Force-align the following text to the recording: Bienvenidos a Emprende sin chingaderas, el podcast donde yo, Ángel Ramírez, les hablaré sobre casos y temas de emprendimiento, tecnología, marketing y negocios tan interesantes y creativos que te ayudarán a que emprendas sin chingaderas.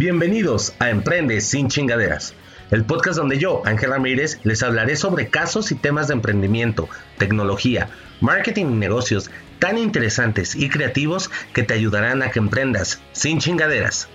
Bienvenidos 0.00 0.74
a 0.78 0.88
Emprende 0.88 1.42
sin 1.42 1.68
chingaderas, 1.68 2.32
el 2.70 2.86
podcast 2.86 3.18
donde 3.18 3.38
yo, 3.38 3.60
Ángel 3.66 3.90
Ramírez, 3.90 4.40
les 4.44 4.62
hablaré 4.62 4.96
sobre 4.96 5.28
casos 5.28 5.72
y 5.72 5.74
temas 5.74 6.08
de 6.08 6.14
emprendimiento, 6.14 6.88
tecnología, 7.18 7.90
marketing 8.22 8.64
y 8.64 8.76
negocios 8.76 9.30
tan 9.58 9.76
interesantes 9.76 10.56
y 10.56 10.70
creativos 10.70 11.30
que 11.52 11.64
te 11.64 11.74
ayudarán 11.74 12.22
a 12.22 12.30
que 12.30 12.38
emprendas 12.38 13.02
sin 13.12 13.40
chingaderas. 13.40 14.08